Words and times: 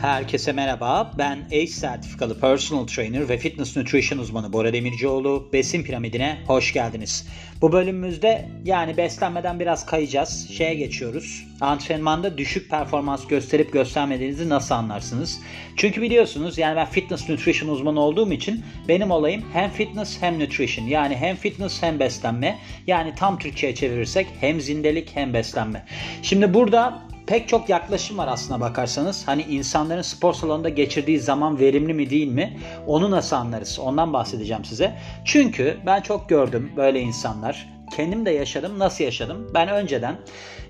Herkese 0.00 0.52
merhaba. 0.52 1.12
Ben 1.18 1.38
ACE 1.46 1.66
sertifikalı 1.66 2.40
personal 2.40 2.86
trainer 2.86 3.28
ve 3.28 3.38
fitness 3.38 3.76
nutrition 3.76 4.18
uzmanı 4.18 4.52
Bora 4.52 4.72
Demircioğlu. 4.72 5.48
Besin 5.52 5.82
piramidine 5.82 6.38
hoş 6.46 6.72
geldiniz. 6.72 7.28
Bu 7.60 7.72
bölümümüzde 7.72 8.48
yani 8.64 8.96
beslenmeden 8.96 9.60
biraz 9.60 9.86
kayacağız. 9.86 10.48
Şeye 10.50 10.74
geçiyoruz. 10.74 11.46
Antrenmanda 11.60 12.38
düşük 12.38 12.70
performans 12.70 13.26
gösterip 13.26 13.72
göstermediğinizi 13.72 14.48
nasıl 14.48 14.74
anlarsınız? 14.74 15.40
Çünkü 15.76 16.02
biliyorsunuz 16.02 16.58
yani 16.58 16.76
ben 16.76 16.86
fitness 16.86 17.28
nutrition 17.28 17.68
uzmanı 17.68 18.00
olduğum 18.00 18.32
için 18.32 18.64
benim 18.88 19.10
olayım 19.10 19.44
hem 19.52 19.70
fitness 19.70 20.22
hem 20.22 20.38
nutrition. 20.38 20.86
Yani 20.86 21.16
hem 21.16 21.36
fitness 21.36 21.82
hem 21.82 22.00
beslenme. 22.00 22.58
Yani 22.86 23.14
tam 23.14 23.38
Türkçe'ye 23.38 23.74
çevirirsek 23.74 24.26
hem 24.40 24.60
zindelik 24.60 25.16
hem 25.16 25.34
beslenme. 25.34 25.84
Şimdi 26.22 26.54
burada 26.54 27.08
pek 27.28 27.48
çok 27.48 27.68
yaklaşım 27.68 28.18
var 28.18 28.28
aslına 28.28 28.60
bakarsanız. 28.60 29.28
Hani 29.28 29.42
insanların 29.42 30.02
spor 30.02 30.32
salonunda 30.32 30.68
geçirdiği 30.68 31.20
zaman 31.20 31.58
verimli 31.58 31.94
mi 31.94 32.10
değil 32.10 32.28
mi? 32.28 32.58
Onu 32.86 33.10
nasıl 33.10 33.36
anlarız? 33.36 33.78
Ondan 33.78 34.12
bahsedeceğim 34.12 34.64
size. 34.64 34.98
Çünkü 35.24 35.76
ben 35.86 36.00
çok 36.00 36.28
gördüm 36.28 36.72
böyle 36.76 37.00
insanlar. 37.00 37.68
Kendim 37.96 38.26
de 38.26 38.30
yaşadım. 38.30 38.78
Nasıl 38.78 39.04
yaşadım? 39.04 39.50
Ben 39.54 39.68
önceden 39.68 40.16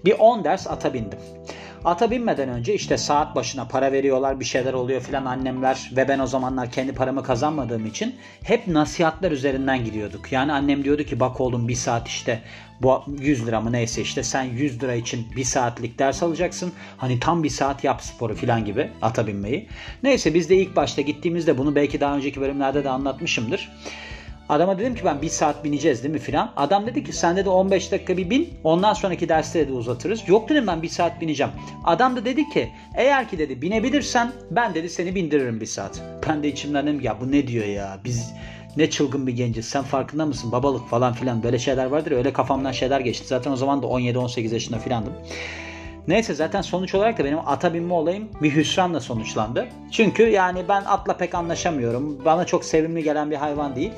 bir 0.04 0.12
10 0.18 0.44
ders 0.44 0.66
ata 0.66 0.94
bindim. 0.94 1.18
Ata 1.84 2.10
binmeden 2.10 2.48
önce 2.48 2.74
işte 2.74 2.98
saat 2.98 3.36
başına 3.36 3.64
para 3.64 3.92
veriyorlar 3.92 4.40
bir 4.40 4.44
şeyler 4.44 4.72
oluyor 4.72 5.00
filan 5.00 5.24
annemler 5.24 5.90
ve 5.96 6.08
ben 6.08 6.18
o 6.18 6.26
zamanlar 6.26 6.70
kendi 6.70 6.94
paramı 6.94 7.22
kazanmadığım 7.22 7.86
için 7.86 8.14
hep 8.42 8.66
nasihatler 8.66 9.32
üzerinden 9.32 9.84
gidiyorduk. 9.84 10.32
Yani 10.32 10.52
annem 10.52 10.84
diyordu 10.84 11.04
ki 11.04 11.20
bak 11.20 11.40
oğlum 11.40 11.68
bir 11.68 11.74
saat 11.74 12.08
işte 12.08 12.42
bu 12.82 13.04
100 13.20 13.46
lira 13.46 13.60
mı 13.60 13.72
neyse 13.72 14.02
işte 14.02 14.22
sen 14.22 14.42
100 14.42 14.82
lira 14.82 14.94
için 14.94 15.26
bir 15.36 15.44
saatlik 15.44 15.98
ders 15.98 16.22
alacaksın. 16.22 16.72
Hani 16.96 17.20
tam 17.20 17.42
bir 17.42 17.50
saat 17.50 17.84
yap 17.84 18.02
sporu 18.02 18.34
filan 18.34 18.64
gibi 18.64 18.90
ata 19.02 19.26
binmeyi. 19.26 19.68
Neyse 20.02 20.34
biz 20.34 20.50
de 20.50 20.56
ilk 20.56 20.76
başta 20.76 21.02
gittiğimizde 21.02 21.58
bunu 21.58 21.74
belki 21.74 22.00
daha 22.00 22.16
önceki 22.16 22.40
bölümlerde 22.40 22.84
de 22.84 22.90
anlatmışımdır. 22.90 23.70
Adama 24.48 24.78
dedim 24.78 24.94
ki 24.94 25.04
ben 25.04 25.22
bir 25.22 25.28
saat 25.28 25.64
bineceğiz 25.64 26.02
değil 26.02 26.14
mi 26.14 26.20
filan. 26.20 26.52
Adam 26.56 26.86
dedi 26.86 27.04
ki 27.04 27.12
sen 27.12 27.36
de 27.36 27.48
15 27.48 27.92
dakika 27.92 28.16
bir 28.16 28.30
bin 28.30 28.54
ondan 28.64 28.92
sonraki 28.92 29.28
derste 29.28 29.68
de 29.68 29.72
uzatırız. 29.72 30.28
Yok 30.28 30.48
dedim 30.48 30.66
ben 30.66 30.82
bir 30.82 30.88
saat 30.88 31.20
bineceğim. 31.20 31.52
Adam 31.84 32.16
da 32.16 32.24
dedi 32.24 32.48
ki 32.48 32.68
eğer 32.94 33.28
ki 33.28 33.38
dedi 33.38 33.62
binebilirsen 33.62 34.32
ben 34.50 34.74
dedi 34.74 34.90
seni 34.90 35.14
bindiririm 35.14 35.60
bir 35.60 35.66
saat. 35.66 36.02
Ben 36.28 36.42
de 36.42 36.48
içimden 36.48 36.86
dedim 36.86 37.00
ya 37.00 37.20
bu 37.20 37.32
ne 37.32 37.46
diyor 37.46 37.66
ya 37.66 37.98
biz 38.04 38.32
ne 38.76 38.90
çılgın 38.90 39.26
bir 39.26 39.32
genciz 39.32 39.68
sen 39.68 39.82
farkında 39.82 40.26
mısın 40.26 40.52
babalık 40.52 40.88
falan 40.88 41.12
filan 41.12 41.42
böyle 41.42 41.58
şeyler 41.58 41.86
vardır 41.86 42.10
öyle 42.10 42.32
kafamdan 42.32 42.72
şeyler 42.72 43.00
geçti. 43.00 43.26
Zaten 43.26 43.50
o 43.50 43.56
zaman 43.56 43.82
da 43.82 43.86
17-18 43.86 44.54
yaşında 44.54 44.78
filandım. 44.78 45.12
Neyse 46.08 46.34
zaten 46.34 46.62
sonuç 46.62 46.94
olarak 46.94 47.18
da 47.18 47.24
benim 47.24 47.38
ata 47.46 47.74
binme 47.74 47.94
olayım 47.94 48.28
bir 48.42 48.56
hüsranla 48.56 49.00
sonuçlandı. 49.00 49.68
Çünkü 49.92 50.22
yani 50.22 50.64
ben 50.68 50.84
atla 50.84 51.16
pek 51.16 51.34
anlaşamıyorum. 51.34 52.24
Bana 52.24 52.44
çok 52.44 52.64
sevimli 52.64 53.02
gelen 53.02 53.30
bir 53.30 53.36
hayvan 53.36 53.76
değil. 53.76 53.92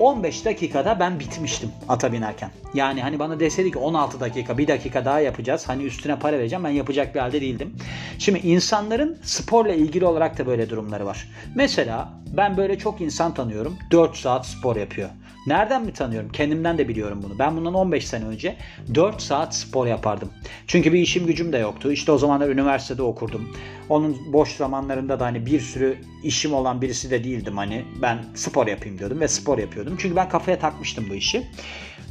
15 0.00 0.44
dakikada 0.44 1.00
ben 1.00 1.20
bitmiştim 1.20 1.70
ata 1.88 2.12
binerken. 2.12 2.50
Yani 2.74 3.02
hani 3.02 3.18
bana 3.18 3.40
deseydi 3.40 3.70
ki 3.72 3.78
16 3.78 4.20
dakika 4.20 4.58
bir 4.58 4.68
dakika 4.68 5.04
daha 5.04 5.20
yapacağız. 5.20 5.68
Hani 5.68 5.82
üstüne 5.82 6.18
para 6.18 6.38
vereceğim 6.38 6.64
ben 6.64 6.70
yapacak 6.70 7.14
bir 7.14 7.20
halde 7.20 7.40
değildim. 7.40 7.76
Şimdi 8.18 8.38
insanların 8.38 9.18
sporla 9.22 9.72
ilgili 9.72 10.06
olarak 10.06 10.38
da 10.38 10.46
böyle 10.46 10.70
durumları 10.70 11.06
var. 11.06 11.28
Mesela 11.54 12.08
ben 12.36 12.56
böyle 12.56 12.78
çok 12.78 13.00
insan 13.00 13.34
tanıyorum. 13.34 13.78
4 13.90 14.16
saat 14.16 14.46
spor 14.46 14.76
yapıyor. 14.76 15.08
Nereden 15.48 15.84
mi 15.84 15.92
tanıyorum? 15.92 16.32
Kendimden 16.32 16.78
de 16.78 16.88
biliyorum 16.88 17.20
bunu. 17.22 17.38
Ben 17.38 17.56
bundan 17.56 17.74
15 17.74 18.08
sene 18.08 18.24
önce 18.24 18.56
4 18.94 19.22
saat 19.22 19.54
spor 19.54 19.86
yapardım. 19.86 20.30
Çünkü 20.66 20.92
bir 20.92 20.98
işim 20.98 21.26
gücüm 21.26 21.52
de 21.52 21.58
yoktu. 21.58 21.92
İşte 21.92 22.12
o 22.12 22.18
zamanlar 22.18 22.48
üniversitede 22.48 23.02
okurdum. 23.02 23.52
Onun 23.88 24.32
boş 24.32 24.56
zamanlarında 24.56 25.20
da 25.20 25.24
hani 25.24 25.46
bir 25.46 25.60
sürü 25.60 25.98
işim 26.24 26.54
olan 26.54 26.82
birisi 26.82 27.10
de 27.10 27.24
değildim 27.24 27.56
hani. 27.56 27.84
Ben 28.02 28.24
spor 28.34 28.66
yapayım 28.66 28.98
diyordum 28.98 29.20
ve 29.20 29.28
spor 29.28 29.58
yapıyordum. 29.58 29.96
Çünkü 29.98 30.16
ben 30.16 30.28
kafaya 30.28 30.58
takmıştım 30.58 31.06
bu 31.10 31.14
işi. 31.14 31.46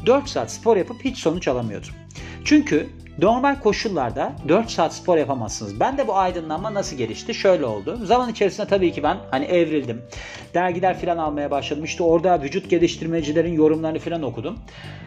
4 0.05 0.29
saat 0.29 0.51
spor 0.51 0.77
yapıp 0.77 1.05
hiç 1.05 1.17
sonuç 1.17 1.47
alamıyordum. 1.47 1.89
Çünkü 2.45 2.87
normal 3.19 3.59
koşullarda 3.59 4.33
4 4.47 4.69
saat 4.69 4.93
spor 4.93 5.17
yapamazsınız. 5.17 5.79
Ben 5.79 5.97
de 5.97 6.07
bu 6.07 6.17
aydınlanma 6.17 6.73
nasıl 6.73 6.97
gelişti? 6.97 7.33
Şöyle 7.33 7.65
oldu. 7.65 7.99
Zaman 8.05 8.29
içerisinde 8.29 8.67
tabii 8.67 8.91
ki 8.91 9.03
ben 9.03 9.17
hani 9.31 9.45
evrildim. 9.45 10.01
Dergiler 10.53 10.99
falan 10.99 11.17
almaya 11.17 11.51
başladım. 11.51 11.83
İşte 11.83 12.03
orada 12.03 12.41
vücut 12.41 12.69
geliştirmecilerin 12.69 13.53
yorumlarını 13.53 13.99
falan 13.99 14.23
okudum. 14.23 14.59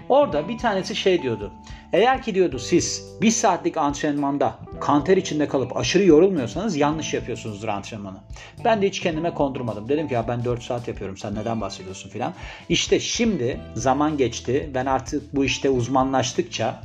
Orada 0.08 0.48
bir 0.48 0.58
tanesi 0.58 0.96
şey 0.96 1.22
diyordu. 1.22 1.52
Eğer 1.92 2.22
ki 2.22 2.34
diyordu 2.34 2.58
siz 2.58 3.02
bir 3.22 3.30
saatlik 3.30 3.76
antrenmanda 3.76 4.54
kanter 4.80 5.16
içinde 5.16 5.48
kalıp 5.48 5.76
aşırı 5.76 6.04
yorulmuyorsanız 6.04 6.76
yanlış 6.76 7.14
yapıyorsunuzdur 7.14 7.68
antrenmanı. 7.68 8.16
Ben 8.64 8.82
de 8.82 8.86
hiç 8.86 9.00
kendime 9.00 9.34
kondurmadım. 9.34 9.88
Dedim 9.88 10.08
ki 10.08 10.14
ya 10.14 10.28
ben 10.28 10.44
4 10.44 10.62
saat 10.62 10.88
yapıyorum 10.88 11.16
sen 11.16 11.34
neden 11.34 11.60
bahsediyorsun 11.60 12.10
filan. 12.10 12.34
İşte 12.68 13.00
şimdi 13.00 13.60
zaman 13.74 14.16
geçti. 14.16 14.70
Ben 14.74 14.86
artık 14.86 15.36
bu 15.36 15.44
işte 15.44 15.70
uzmanlaştıkça 15.70 16.82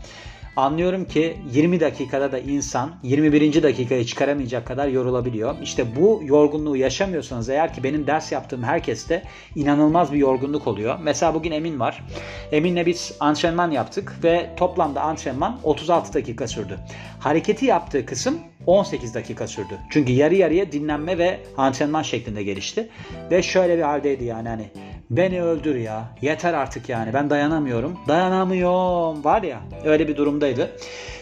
Anlıyorum 0.56 1.06
ki 1.06 1.38
20 1.54 1.80
dakikada 1.80 2.32
da 2.32 2.40
insan 2.40 2.96
21. 3.04 3.64
dakikayı 3.64 4.06
çıkaramayacak 4.06 4.68
kadar 4.68 4.88
yorulabiliyor. 4.88 5.56
İşte 5.62 5.96
bu 5.96 6.22
yorgunluğu 6.24 6.78
yaşamıyorsanız 6.78 7.50
eğer 7.50 7.74
ki 7.74 7.84
benim 7.84 8.08
ders 8.08 8.32
yaptığım 8.32 8.64
herkeste 8.64 9.24
inanılmaz 9.56 10.14
bir 10.14 10.18
yorgunluk 10.18 10.68
oluyor. 10.68 11.00
Mesela 11.02 11.34
bugün 11.34 11.52
Emin 11.52 11.80
var. 11.80 12.04
Emin'le 12.52 12.86
biz 12.86 13.16
antrenman 13.20 13.72
yaptık 13.72 14.14
ve 14.24 14.50
toplamda 14.58 15.02
antrenman 15.02 15.60
36 15.64 16.14
dakika 16.14 16.48
sürdü. 16.48 16.80
Hareketi 17.20 17.66
yaptığı 17.66 18.06
kısım 18.06 18.40
18 18.66 19.16
dakika 19.16 19.48
sürdü. 19.48 19.80
Çünkü 19.90 20.12
yarı 20.12 20.36
yarıya 20.36 20.72
dinlenme 20.72 21.18
ve 21.18 21.40
antrenman 21.58 22.02
şeklinde 22.02 22.44
gelişti. 22.44 22.90
Ve 23.32 23.44
şöyle 23.44 23.78
bir 23.78 23.84
haldeydi 23.84 24.24
yani 24.24 24.50
hani 24.50 24.66
Beni 25.10 25.44
öldür 25.44 25.76
ya. 25.76 26.04
Yeter 26.22 26.54
artık 26.54 26.90
yani. 26.90 27.14
Ben 27.14 27.30
dayanamıyorum. 27.30 27.98
Dayanamıyorum. 28.08 29.24
Var 29.24 29.44
ya 29.44 29.62
öyle 29.86 30.08
bir 30.08 30.16
durumdaydı. 30.16 30.72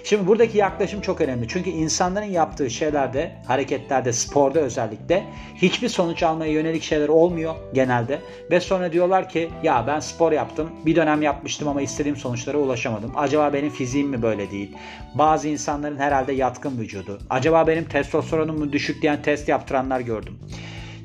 Şimdi 0.04 0.28
buradaki 0.28 0.58
yaklaşım 0.58 1.02
çok 1.02 1.22
önemli. 1.22 1.48
Çünkü 1.48 1.70
insanların 1.70 2.26
yaptığı 2.26 2.70
şeylerde, 2.70 3.36
hareketlerde, 3.48 4.14
sporda 4.14 4.60
özellikle 4.60 5.24
hiçbir 5.56 5.90
sonuç 5.90 6.24
almaya 6.24 6.52
yönelik 6.52 6.84
şeyler 6.84 7.08
olmuyor 7.08 7.56
genelde. 7.74 8.20
Ve 8.52 8.60
sonra 8.60 8.94
diyorlar 8.94 9.30
ki 9.30 9.50
ya 9.64 9.84
ben 9.88 10.00
spor 10.00 10.32
yaptım. 10.32 10.70
Bir 10.86 10.96
dönem 10.96 11.22
yapmıştım 11.22 11.68
ama 11.68 11.82
istediğim 11.82 12.18
sonuçlara 12.18 12.58
ulaşamadım. 12.58 13.12
Acaba 13.16 13.54
benim 13.54 13.70
fiziğim 13.70 14.08
mi 14.08 14.22
böyle 14.22 14.52
değil? 14.52 14.76
Bazı 15.16 15.48
insanların 15.48 15.98
herhalde 15.98 16.34
yatkın 16.34 16.80
vücudu. 16.80 17.20
Acaba 17.30 17.68
benim 17.68 17.86
testosteronum 17.86 18.60
mu 18.60 18.72
düşük 18.72 19.02
diyen 19.02 19.22
test 19.22 19.50
yaptıranlar 19.50 20.00
gördüm. 20.00 20.40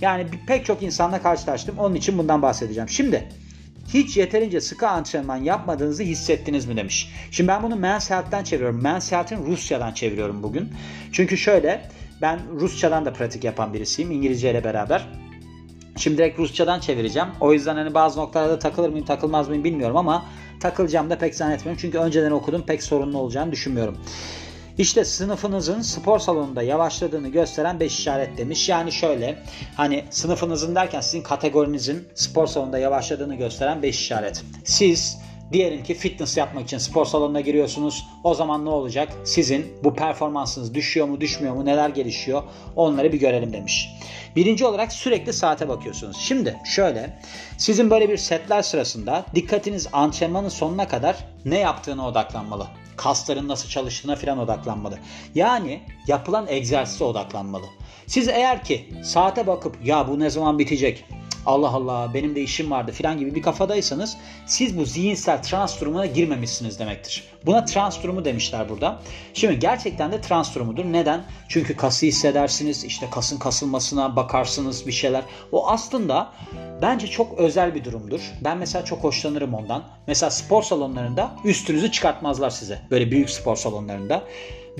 Yani 0.00 0.26
pek 0.46 0.64
çok 0.64 0.82
insanla 0.82 1.22
karşılaştım. 1.22 1.78
Onun 1.78 1.94
için 1.94 2.18
bundan 2.18 2.42
bahsedeceğim. 2.42 2.88
Şimdi 2.88 3.28
hiç 3.94 4.16
yeterince 4.16 4.60
sıkı 4.60 4.88
antrenman 4.88 5.36
yapmadığınızı 5.36 6.02
hissettiniz 6.02 6.66
mi 6.66 6.76
demiş. 6.76 7.12
Şimdi 7.30 7.48
ben 7.48 7.62
bunu 7.62 7.76
Men's 7.76 8.10
Health'ten 8.10 8.44
çeviriyorum. 8.44 8.82
Men's 8.82 9.12
Health'in 9.12 9.46
Rusya'dan 9.46 9.92
çeviriyorum 9.92 10.42
bugün. 10.42 10.72
Çünkü 11.12 11.36
şöyle 11.36 11.88
ben 12.22 12.40
Rusçadan 12.60 13.04
da 13.04 13.12
pratik 13.12 13.44
yapan 13.44 13.74
birisiyim 13.74 14.10
İngilizce 14.10 14.50
ile 14.50 14.64
beraber. 14.64 15.06
Şimdi 15.96 16.18
direkt 16.18 16.38
Rusçadan 16.38 16.80
çevireceğim. 16.80 17.28
O 17.40 17.52
yüzden 17.52 17.76
hani 17.76 17.94
bazı 17.94 18.20
noktalarda 18.20 18.58
takılır 18.58 18.88
mıyım 18.88 19.06
takılmaz 19.06 19.48
mıyım 19.48 19.64
bilmiyorum 19.64 19.96
ama 19.96 20.24
takılacağım 20.60 21.10
da 21.10 21.18
pek 21.18 21.34
zannetmiyorum. 21.34 21.80
Çünkü 21.80 21.98
önceden 21.98 22.30
okudum 22.30 22.62
pek 22.62 22.82
sorunlu 22.82 23.18
olacağını 23.18 23.52
düşünmüyorum. 23.52 23.98
İşte 24.78 25.04
sınıfınızın 25.04 25.80
spor 25.80 26.18
salonunda 26.18 26.62
yavaşladığını 26.62 27.28
gösteren 27.28 27.80
5 27.80 27.98
işaret 27.98 28.38
demiş. 28.38 28.68
Yani 28.68 28.92
şöyle 28.92 29.38
hani 29.76 30.04
sınıfınızın 30.10 30.74
derken 30.74 31.00
sizin 31.00 31.22
kategorinizin 31.22 32.08
spor 32.14 32.46
salonunda 32.46 32.78
yavaşladığını 32.78 33.34
gösteren 33.34 33.82
5 33.82 34.00
işaret. 34.00 34.44
Siz 34.64 35.18
Diyelim 35.52 35.82
ki 35.82 35.94
fitness 35.94 36.36
yapmak 36.36 36.64
için 36.64 36.78
spor 36.78 37.04
salonuna 37.04 37.40
giriyorsunuz. 37.40 38.06
O 38.24 38.34
zaman 38.34 38.64
ne 38.64 38.68
olacak? 38.68 39.08
Sizin 39.24 39.66
bu 39.84 39.94
performansınız 39.94 40.74
düşüyor 40.74 41.06
mu 41.06 41.20
düşmüyor 41.20 41.54
mu 41.54 41.64
neler 41.64 41.88
gelişiyor 41.88 42.42
onları 42.76 43.12
bir 43.12 43.20
görelim 43.20 43.52
demiş. 43.52 43.90
Birinci 44.36 44.66
olarak 44.66 44.92
sürekli 44.92 45.32
saate 45.32 45.68
bakıyorsunuz. 45.68 46.16
Şimdi 46.16 46.56
şöyle 46.64 47.18
sizin 47.58 47.90
böyle 47.90 48.08
bir 48.08 48.16
setler 48.16 48.62
sırasında 48.62 49.26
dikkatiniz 49.34 49.88
antrenmanın 49.92 50.48
sonuna 50.48 50.88
kadar 50.88 51.16
ne 51.44 51.58
yaptığına 51.58 52.08
odaklanmalı 52.08 52.66
kasların 52.98 53.48
nasıl 53.48 53.68
çalıştığına 53.68 54.16
falan 54.16 54.38
odaklanmalı. 54.38 54.98
Yani 55.34 55.80
yapılan 56.06 56.46
egzersize 56.48 57.04
odaklanmalı. 57.04 57.66
Siz 58.06 58.28
eğer 58.28 58.64
ki 58.64 58.94
saate 59.04 59.46
bakıp 59.46 59.86
ya 59.86 60.08
bu 60.08 60.18
ne 60.18 60.30
zaman 60.30 60.58
bitecek? 60.58 61.04
Allah 61.48 61.68
Allah 61.68 62.10
benim 62.14 62.34
de 62.34 62.42
işim 62.42 62.70
vardı 62.70 62.92
filan 62.92 63.18
gibi 63.18 63.34
bir 63.34 63.42
kafadaysanız 63.42 64.16
siz 64.46 64.78
bu 64.78 64.84
zihinsel 64.84 65.42
trans 65.42 65.80
durumuna 65.80 66.06
girmemişsiniz 66.06 66.78
demektir. 66.78 67.24
Buna 67.46 67.64
trans 67.64 68.02
durumu 68.02 68.24
demişler 68.24 68.68
burada. 68.68 69.00
Şimdi 69.34 69.58
gerçekten 69.58 70.12
de 70.12 70.20
trans 70.20 70.54
durumudur. 70.54 70.84
Neden? 70.84 71.24
Çünkü 71.48 71.76
kası 71.76 72.06
hissedersiniz, 72.06 72.84
işte 72.84 73.06
kasın 73.10 73.38
kasılmasına 73.38 74.16
bakarsınız 74.16 74.86
bir 74.86 74.92
şeyler. 74.92 75.22
O 75.52 75.68
aslında 75.68 76.32
bence 76.82 77.06
çok 77.06 77.38
özel 77.38 77.74
bir 77.74 77.84
durumdur. 77.84 78.20
Ben 78.44 78.58
mesela 78.58 78.84
çok 78.84 79.04
hoşlanırım 79.04 79.54
ondan. 79.54 79.84
Mesela 80.06 80.30
spor 80.30 80.62
salonlarında 80.62 81.36
üstünüzü 81.44 81.92
çıkartmazlar 81.92 82.50
size. 82.50 82.78
Böyle 82.90 83.10
büyük 83.10 83.30
spor 83.30 83.56
salonlarında. 83.56 84.24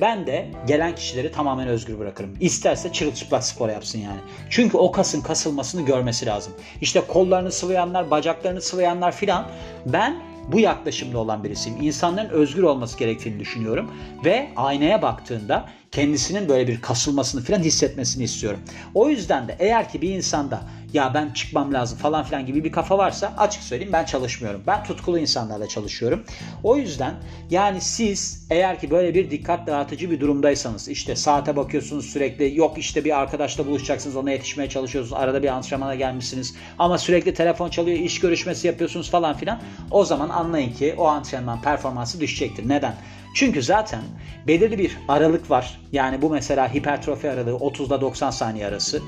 Ben 0.00 0.26
de 0.26 0.48
gelen 0.66 0.94
kişileri 0.94 1.32
tamamen 1.32 1.68
özgür 1.68 1.98
bırakırım. 1.98 2.36
İsterse 2.40 2.92
çırılçıplak 2.92 3.44
spor 3.44 3.68
yapsın 3.68 3.98
yani. 3.98 4.20
Çünkü 4.50 4.76
o 4.76 4.92
kasın 4.92 5.20
kasılmasını 5.20 5.82
görmesi 5.82 6.26
lazım. 6.26 6.52
İşte 6.80 7.00
kollarını 7.00 7.52
sıvayanlar, 7.52 8.10
bacaklarını 8.10 8.60
sıvayanlar 8.60 9.12
filan. 9.12 9.46
Ben 9.86 10.22
bu 10.52 10.60
yaklaşımda 10.60 11.18
olan 11.18 11.44
birisiyim. 11.44 11.82
İnsanların 11.82 12.28
özgür 12.28 12.62
olması 12.62 12.98
gerektiğini 12.98 13.40
düşünüyorum 13.40 13.90
ve 14.24 14.48
aynaya 14.56 15.02
baktığında 15.02 15.68
kendisinin 15.92 16.48
böyle 16.48 16.68
bir 16.68 16.80
kasılmasını 16.80 17.42
falan 17.42 17.58
hissetmesini 17.58 18.24
istiyorum. 18.24 18.60
O 18.94 19.08
yüzden 19.08 19.48
de 19.48 19.56
eğer 19.58 19.88
ki 19.88 20.02
bir 20.02 20.14
insanda 20.14 20.62
ya 20.92 21.14
ben 21.14 21.30
çıkmam 21.30 21.74
lazım 21.74 21.98
falan 21.98 22.24
filan 22.24 22.46
gibi 22.46 22.64
bir 22.64 22.72
kafa 22.72 22.98
varsa 22.98 23.34
açık 23.38 23.62
söyleyeyim 23.62 23.92
ben 23.92 24.04
çalışmıyorum. 24.04 24.62
Ben 24.66 24.84
tutkulu 24.84 25.18
insanlarla 25.18 25.68
çalışıyorum. 25.68 26.24
O 26.62 26.76
yüzden 26.76 27.14
yani 27.50 27.80
siz 27.80 28.46
eğer 28.50 28.80
ki 28.80 28.90
böyle 28.90 29.14
bir 29.14 29.30
dikkat 29.30 29.66
dağıtıcı 29.66 30.10
bir 30.10 30.20
durumdaysanız 30.20 30.88
işte 30.88 31.16
saate 31.16 31.56
bakıyorsunuz 31.56 32.06
sürekli 32.06 32.58
yok 32.58 32.78
işte 32.78 33.04
bir 33.04 33.18
arkadaşla 33.18 33.66
buluşacaksınız 33.66 34.16
ona 34.16 34.30
yetişmeye 34.30 34.68
çalışıyorsunuz 34.68 35.20
arada 35.20 35.42
bir 35.42 35.48
antrenmana 35.48 35.94
gelmişsiniz 35.94 36.54
ama 36.78 36.98
sürekli 36.98 37.34
telefon 37.34 37.70
çalıyor 37.70 37.98
iş 37.98 38.20
görüşmesi 38.20 38.66
yapıyorsunuz 38.66 39.10
falan 39.10 39.36
filan 39.36 39.60
o 39.90 40.04
zaman 40.04 40.28
anlayın 40.28 40.72
ki 40.72 40.94
o 40.98 41.06
antrenman 41.06 41.62
performansı 41.62 42.20
düşecektir. 42.20 42.68
Neden? 42.68 42.94
Çünkü 43.34 43.62
zaten 43.62 44.00
belirli 44.46 44.78
bir 44.78 44.98
aralık 45.08 45.50
var. 45.50 45.80
Yani 45.92 46.22
bu 46.22 46.30
mesela 46.30 46.74
hipertrofi 46.74 47.30
aralığı 47.30 47.56
30 47.56 47.88
ile 47.88 48.00
90 48.00 48.30
saniye 48.30 48.66
arası. 48.66 49.02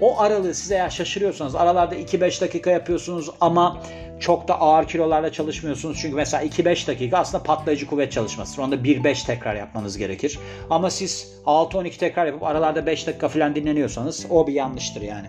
O 0.00 0.20
aralığı 0.20 0.54
siz 0.54 0.70
eğer 0.70 0.90
şaşırıyorsanız 0.90 1.54
aralarda 1.54 1.94
2-5 1.94 2.40
dakika 2.40 2.70
yapıyorsunuz 2.70 3.30
ama 3.40 3.82
çok 4.20 4.48
da 4.48 4.60
ağır 4.60 4.88
kilolarla 4.88 5.32
çalışmıyorsunuz. 5.32 5.98
Çünkü 6.00 6.16
mesela 6.16 6.44
2-5 6.44 6.86
dakika 6.86 7.18
aslında 7.18 7.42
patlayıcı 7.42 7.86
kuvvet 7.86 8.12
çalışmasıdır. 8.12 8.62
Onda 8.62 8.76
1-5 8.76 9.26
tekrar 9.26 9.54
yapmanız 9.54 9.98
gerekir. 9.98 10.38
Ama 10.70 10.90
siz 10.90 11.28
6-12 11.46 11.98
tekrar 11.98 12.26
yapıp 12.26 12.42
aralarda 12.42 12.86
5 12.86 13.06
dakika 13.06 13.28
falan 13.28 13.54
dinleniyorsanız 13.54 14.26
o 14.30 14.46
bir 14.46 14.52
yanlıştır 14.52 15.02
yani. 15.02 15.26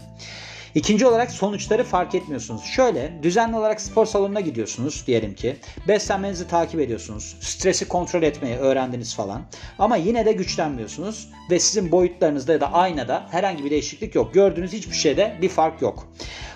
İkinci 0.75 1.07
olarak 1.07 1.31
sonuçları 1.31 1.83
fark 1.83 2.16
etmiyorsunuz. 2.16 2.63
Şöyle 2.63 3.24
düzenli 3.24 3.56
olarak 3.56 3.81
spor 3.81 4.06
salonuna 4.06 4.39
gidiyorsunuz 4.39 5.04
diyelim 5.07 5.36
ki. 5.36 5.56
Beslenmenizi 5.88 6.48
takip 6.48 6.80
ediyorsunuz. 6.80 7.38
Stresi 7.39 7.88
kontrol 7.88 8.24
etmeyi 8.24 8.56
öğrendiniz 8.56 9.16
falan. 9.16 9.42
Ama 9.80 9.95
yine 9.95 10.25
de 10.25 10.31
güçlenmiyorsunuz 10.31 11.30
ve 11.51 11.60
sizin 11.60 11.92
boyutlarınızda 11.92 12.54
ya 12.54 12.62
da 12.62 12.74
aynada 12.74 13.27
herhangi 13.31 13.63
bir 13.63 13.72
değişiklik 13.72 14.16
yok. 14.16 14.33
Gördüğünüz 14.33 14.74
hiçbir 14.74 14.95
şeyde 14.95 15.38
bir 15.42 15.50
fark 15.50 15.81
yok. 15.81 16.07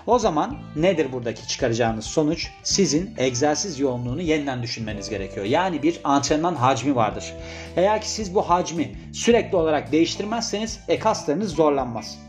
O 0.07 0.19
zaman 0.19 0.57
nedir 0.75 1.11
buradaki 1.11 1.47
çıkaracağınız 1.47 2.05
sonuç? 2.05 2.47
Sizin 2.63 3.13
egzersiz 3.17 3.79
yoğunluğunu 3.79 4.21
yeniden 4.21 4.63
düşünmeniz 4.63 5.09
gerekiyor. 5.09 5.45
Yani 5.45 5.83
bir 5.83 5.99
antrenman 6.03 6.55
hacmi 6.55 6.95
vardır. 6.95 7.33
Eğer 7.75 8.01
ki 8.01 8.09
siz 8.09 8.35
bu 8.35 8.49
hacmi 8.49 8.91
sürekli 9.13 9.57
olarak 9.57 9.91
değiştirmezseniz 9.91 10.79
e 10.87 10.99
kaslarınız 10.99 11.51
zorlanmaz. 11.51 12.28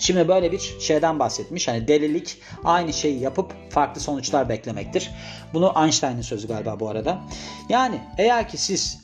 Şimdi 0.00 0.28
böyle 0.28 0.52
bir 0.52 0.76
şeyden 0.80 1.18
bahsetmiş. 1.18 1.68
Hani 1.68 1.88
delilik 1.88 2.36
aynı 2.64 2.92
şeyi 2.92 3.20
yapıp 3.20 3.52
farklı 3.70 4.00
sonuçlar 4.00 4.48
beklemektir. 4.48 5.10
Bunu 5.54 5.72
Einstein'ın 5.82 6.22
sözü 6.22 6.48
galiba 6.48 6.80
bu 6.80 6.88
arada. 6.88 7.20
Yani 7.68 8.00
eğer 8.18 8.48
ki 8.48 8.58
siz 8.58 8.98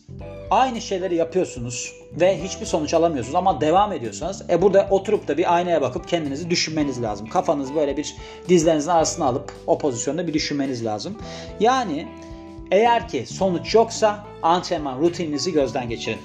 aynı 0.51 0.81
şeyleri 0.81 1.15
yapıyorsunuz 1.15 1.93
ve 2.13 2.43
hiçbir 2.43 2.67
sonuç 2.67 2.95
alamıyorsunuz 2.95 3.35
ama 3.35 3.61
devam 3.61 3.93
ediyorsanız 3.93 4.51
e 4.51 4.63
burada 4.63 4.89
oturup 4.91 5.29
da 5.29 5.39
bir 5.39 5.55
aynaya 5.55 5.83
bakıp 5.83 6.09
kendinizi 6.09 6.51
düşünmeniz 6.51 7.03
lazım. 7.03 7.29
Kafanız 7.29 7.75
böyle 7.75 7.97
bir 7.97 8.15
dizlerinizin 8.49 8.91
arasına 8.91 9.27
alıp 9.27 9.53
o 9.67 9.79
pozisyonda 9.79 10.27
bir 10.27 10.35
düşünmeniz 10.35 10.85
lazım. 10.85 11.19
Yani 11.61 12.09
eğer 12.71 13.09
ki 13.09 13.27
sonuç 13.27 13.75
yoksa 13.75 14.25
antrenman 14.43 15.01
rutininizi 15.01 15.53
gözden 15.53 15.89
geçirin. 15.89 16.21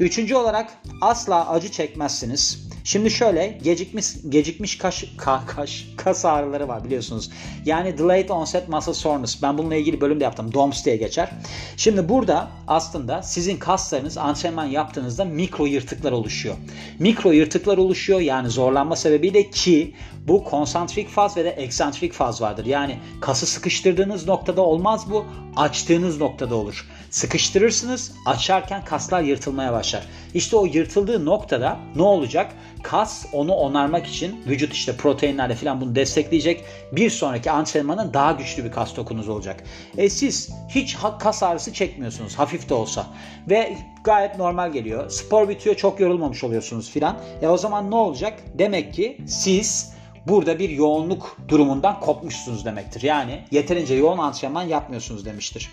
Üçüncü 0.00 0.34
olarak 0.34 0.72
asla 1.00 1.50
acı 1.50 1.70
çekmezsiniz. 1.70 2.69
Şimdi 2.84 3.10
şöyle 3.10 3.58
gecikmiş 3.62 4.06
gecikmiş 4.28 4.78
kaş, 4.78 5.04
ka, 5.16 5.42
kaş, 5.46 5.86
kas 5.96 6.24
ağrıları 6.24 6.68
var 6.68 6.84
biliyorsunuz. 6.84 7.30
Yani 7.64 7.98
delayed 7.98 8.28
onset 8.28 8.68
muscle 8.68 8.94
soreness. 8.94 9.42
Ben 9.42 9.58
bununla 9.58 9.74
ilgili 9.74 10.00
bölüm 10.00 10.20
de 10.20 10.24
yaptım. 10.24 10.52
DOMS 10.52 10.84
diye 10.84 10.96
geçer. 10.96 11.30
Şimdi 11.76 12.08
burada 12.08 12.48
aslında 12.66 13.22
sizin 13.22 13.56
kaslarınız 13.56 14.18
antrenman 14.18 14.64
yaptığınızda 14.64 15.24
mikro 15.24 15.66
yırtıklar 15.66 16.12
oluşuyor. 16.12 16.56
Mikro 16.98 17.32
yırtıklar 17.32 17.78
oluşuyor 17.78 18.20
yani 18.20 18.48
zorlanma 18.50 18.96
sebebiyle 18.96 19.50
ki 19.50 19.94
bu 20.28 20.44
konsantrik 20.44 21.08
faz 21.08 21.36
ve 21.36 21.44
de 21.44 21.50
eksantrik 21.50 22.12
faz 22.12 22.40
vardır. 22.40 22.66
Yani 22.66 22.98
kası 23.20 23.46
sıkıştırdığınız 23.46 24.26
noktada 24.26 24.62
olmaz 24.62 25.10
bu. 25.10 25.24
Açtığınız 25.56 26.20
noktada 26.20 26.54
olur. 26.54 26.88
Sıkıştırırsınız, 27.10 28.12
açarken 28.26 28.84
kaslar 28.84 29.22
yırtılmaya 29.22 29.72
başlar. 29.72 30.06
İşte 30.34 30.56
o 30.56 30.64
yırtıldığı 30.64 31.24
noktada 31.24 31.78
ne 31.96 32.02
olacak? 32.02 32.52
Kas 32.82 33.26
onu 33.32 33.52
onarmak 33.52 34.06
için 34.06 34.42
vücut 34.46 34.72
işte 34.72 34.96
proteinlerle 34.96 35.54
falan 35.54 35.80
bunu 35.80 35.94
destekleyecek. 35.94 36.64
Bir 36.92 37.10
sonraki 37.10 37.50
antrenmanın 37.50 38.14
daha 38.14 38.32
güçlü 38.32 38.64
bir 38.64 38.70
kas 38.70 38.96
dokunuz 38.96 39.28
olacak. 39.28 39.64
E 39.96 40.10
siz 40.10 40.50
hiç 40.68 40.96
kas 41.18 41.42
ağrısı 41.42 41.72
çekmiyorsunuz 41.72 42.38
hafif 42.38 42.68
de 42.68 42.74
olsa 42.74 43.06
ve 43.50 43.76
gayet 44.04 44.38
normal 44.38 44.72
geliyor. 44.72 45.10
Spor 45.10 45.48
bitiyor 45.48 45.76
çok 45.76 46.00
yorulmamış 46.00 46.44
oluyorsunuz 46.44 46.90
filan. 46.90 47.16
E 47.42 47.48
o 47.48 47.56
zaman 47.56 47.90
ne 47.90 47.94
olacak? 47.94 48.38
Demek 48.58 48.94
ki 48.94 49.18
siz 49.26 49.92
burada 50.26 50.58
bir 50.58 50.70
yoğunluk 50.70 51.36
durumundan 51.48 52.00
kopmuşsunuz 52.00 52.64
demektir. 52.64 53.02
Yani 53.02 53.44
yeterince 53.50 53.94
yoğun 53.94 54.18
antrenman 54.18 54.62
yapmıyorsunuz 54.62 55.24
demiştir. 55.24 55.70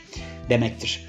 Demektir. 0.50 1.06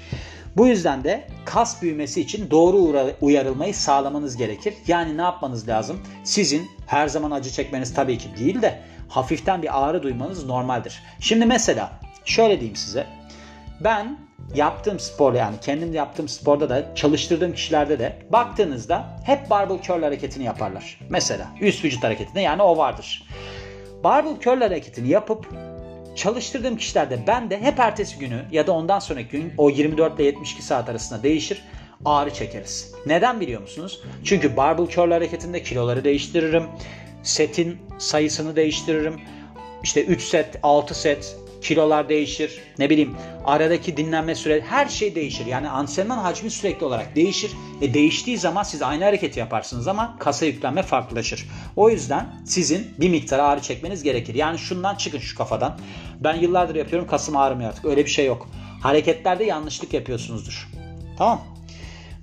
Bu 0.57 0.67
yüzden 0.67 1.03
de 1.03 1.27
kas 1.45 1.81
büyümesi 1.81 2.21
için 2.21 2.51
doğru 2.51 3.13
uyarılmayı 3.21 3.73
sağlamanız 3.75 4.37
gerekir. 4.37 4.73
Yani 4.87 5.17
ne 5.17 5.21
yapmanız 5.21 5.67
lazım? 5.67 5.99
Sizin 6.23 6.67
her 6.87 7.07
zaman 7.07 7.31
acı 7.31 7.51
çekmeniz 7.51 7.93
tabii 7.93 8.17
ki 8.17 8.29
değil 8.39 8.61
de 8.61 8.81
hafiften 9.07 9.61
bir 9.61 9.83
ağrı 9.83 10.03
duymanız 10.03 10.45
normaldir. 10.45 11.03
Şimdi 11.19 11.45
mesela 11.45 11.91
şöyle 12.25 12.59
diyeyim 12.59 12.75
size. 12.75 13.07
Ben 13.79 14.17
yaptığım 14.55 14.99
spor 14.99 15.33
yani 15.33 15.55
kendim 15.61 15.93
yaptığım 15.93 16.27
sporda 16.27 16.69
da 16.69 16.95
çalıştırdığım 16.95 17.53
kişilerde 17.53 17.99
de 17.99 18.19
baktığınızda 18.31 19.19
hep 19.25 19.49
barbell 19.49 19.81
curl 19.81 20.03
hareketini 20.03 20.43
yaparlar. 20.43 20.99
Mesela 21.09 21.47
üst 21.61 21.85
vücut 21.85 22.03
hareketinde 22.03 22.41
yani 22.41 22.61
o 22.61 22.77
vardır. 22.77 23.23
Barbell 24.03 24.39
curl 24.39 24.61
hareketini 24.61 25.09
yapıp 25.09 25.47
çalıştırdığım 26.15 26.77
kişilerde 26.77 27.19
ben 27.27 27.49
de 27.49 27.61
hep 27.61 27.79
ertesi 27.79 28.19
günü 28.19 28.45
ya 28.51 28.67
da 28.67 28.71
ondan 28.71 28.99
sonraki 28.99 29.29
gün 29.29 29.53
o 29.57 29.69
24 29.69 30.15
ile 30.15 30.23
72 30.23 30.61
saat 30.61 30.89
arasında 30.89 31.23
değişir 31.23 31.63
ağrı 32.05 32.33
çekeriz. 32.33 32.93
Neden 33.05 33.39
biliyor 33.39 33.61
musunuz? 33.61 34.01
Çünkü 34.23 34.57
barbell 34.57 34.87
curl 34.87 35.11
hareketinde 35.11 35.63
kiloları 35.63 36.03
değiştiririm. 36.03 36.63
Setin 37.23 37.77
sayısını 37.97 38.55
değiştiririm. 38.55 39.21
İşte 39.83 40.05
3 40.05 40.21
set, 40.21 40.59
6 40.63 41.01
set, 41.01 41.37
kilolar 41.61 42.09
değişir. 42.09 42.61
Ne 42.79 42.89
bileyim 42.89 43.15
aradaki 43.45 43.97
dinlenme 43.97 44.35
süre 44.35 44.61
her 44.61 44.87
şey 44.87 45.15
değişir. 45.15 45.45
Yani 45.45 45.69
antrenman 45.69 46.17
hacmi 46.17 46.51
sürekli 46.51 46.85
olarak 46.85 47.15
değişir. 47.15 47.51
E 47.81 47.93
değiştiği 47.93 48.37
zaman 48.37 48.63
siz 48.63 48.81
aynı 48.81 49.03
hareketi 49.03 49.39
yaparsınız 49.39 49.87
ama 49.87 50.15
kasa 50.19 50.45
yüklenme 50.45 50.83
farklılaşır. 50.83 51.47
O 51.75 51.89
yüzden 51.89 52.25
sizin 52.45 52.87
bir 52.99 53.09
miktar 53.09 53.39
ağrı 53.39 53.61
çekmeniz 53.61 54.03
gerekir. 54.03 54.35
Yani 54.35 54.57
şundan 54.57 54.95
çıkın 54.95 55.19
şu 55.19 55.37
kafadan. 55.37 55.79
Ben 56.19 56.35
yıllardır 56.35 56.75
yapıyorum 56.75 57.07
kasım 57.07 57.37
ağrımıyor 57.37 57.69
artık. 57.69 57.85
Öyle 57.85 58.05
bir 58.05 58.09
şey 58.09 58.25
yok. 58.25 58.49
Hareketlerde 58.81 59.43
yanlışlık 59.43 59.93
yapıyorsunuzdur. 59.93 60.69
Tamam 61.17 61.41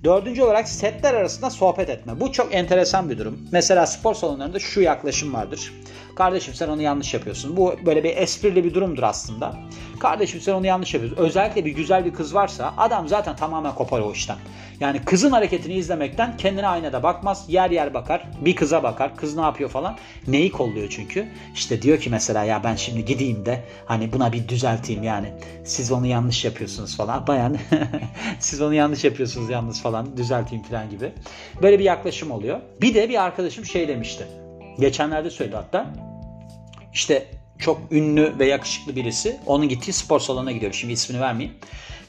Dördüncü 0.03 0.43
olarak 0.43 0.69
setler 0.69 1.13
arasında 1.13 1.49
sohbet 1.49 1.89
etme. 1.89 2.19
Bu 2.19 2.31
çok 2.31 2.55
enteresan 2.55 3.09
bir 3.09 3.17
durum. 3.17 3.39
Mesela 3.51 3.87
spor 3.87 4.13
salonlarında 4.13 4.59
şu 4.59 4.81
yaklaşım 4.81 5.33
vardır. 5.33 5.73
Kardeşim 6.17 6.53
sen 6.53 6.67
onu 6.67 6.81
yanlış 6.81 7.13
yapıyorsun. 7.13 7.57
Bu 7.57 7.75
böyle 7.85 8.03
bir 8.03 8.17
esprili 8.17 8.63
bir 8.63 8.73
durumdur 8.73 9.03
aslında. 9.03 9.55
Kardeşim 9.99 10.41
sen 10.41 10.53
onu 10.53 10.65
yanlış 10.65 10.93
yapıyorsun. 10.93 11.23
Özellikle 11.23 11.65
bir 11.65 11.71
güzel 11.71 12.05
bir 12.05 12.13
kız 12.13 12.35
varsa 12.35 12.73
adam 12.77 13.07
zaten 13.07 13.35
tamamen 13.35 13.75
kopar 13.75 13.99
o 13.99 14.11
işten. 14.11 14.37
Yani 14.79 15.01
kızın 15.05 15.31
hareketini 15.31 15.73
izlemekten 15.73 16.37
kendine 16.37 16.67
aynada 16.67 17.03
bakmaz. 17.03 17.45
Yer 17.47 17.69
yer 17.69 17.93
bakar. 17.93 18.27
Bir 18.41 18.55
kıza 18.55 18.83
bakar. 18.83 19.15
Kız 19.15 19.35
ne 19.35 19.41
yapıyor 19.41 19.69
falan. 19.69 19.97
Neyi 20.27 20.51
kolluyor 20.51 20.89
çünkü? 20.89 21.27
İşte 21.53 21.81
diyor 21.81 21.99
ki 21.99 22.09
mesela 22.09 22.43
ya 22.43 22.63
ben 22.63 22.75
şimdi 22.75 23.05
gideyim 23.05 23.45
de 23.45 23.63
hani 23.85 24.13
buna 24.13 24.33
bir 24.33 24.47
düzelteyim 24.47 25.03
yani. 25.03 25.33
Siz 25.65 25.91
onu 25.91 26.05
yanlış 26.05 26.45
yapıyorsunuz 26.45 26.97
falan. 26.97 27.27
Bayan 27.27 27.57
siz 28.39 28.61
onu 28.61 28.73
yanlış 28.73 29.03
yapıyorsunuz 29.03 29.49
yalnız 29.49 29.81
falan. 29.81 30.17
Düzelteyim 30.17 30.63
falan 30.63 30.89
gibi. 30.89 31.11
Böyle 31.61 31.79
bir 31.79 31.83
yaklaşım 31.83 32.31
oluyor. 32.31 32.59
Bir 32.81 32.93
de 32.93 33.09
bir 33.09 33.23
arkadaşım 33.23 33.65
şey 33.65 33.87
demişti. 33.87 34.46
Geçenlerde 34.79 35.29
söyledi 35.29 35.55
hatta. 35.55 35.87
İşte 36.93 37.27
çok 37.59 37.81
ünlü 37.91 38.39
ve 38.39 38.45
yakışıklı 38.45 38.95
birisi. 38.95 39.39
Onun 39.45 39.69
gittiği 39.69 39.93
spor 39.93 40.19
salonuna 40.19 40.51
gidiyor. 40.51 40.73
Şimdi 40.73 40.93
ismini 40.93 41.21
vermeyeyim. 41.21 41.57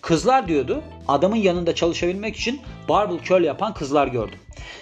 Kızlar 0.01 0.49
diyordu 0.49 0.83
adamın 1.09 1.37
yanında 1.37 1.75
çalışabilmek 1.75 2.37
için 2.37 2.61
barbell 2.89 3.23
curl 3.23 3.45
yapan 3.45 3.75
kızlar 3.75 4.07
gördüm. 4.07 4.39